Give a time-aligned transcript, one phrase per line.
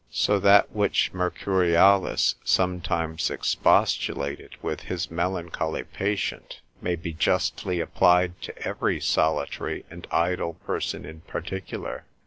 [0.09, 1.93] So that which Mercurialis,
[2.33, 2.33] consil.
[2.33, 10.07] 11, sometimes expostulated with his melancholy patient, may be justly applied to every solitary and
[10.09, 12.05] idle person in particular.